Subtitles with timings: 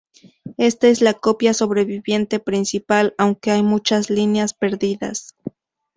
[0.57, 5.35] Esta es la copia sobreviviente principal, aunque hay muchas líneas perdidas.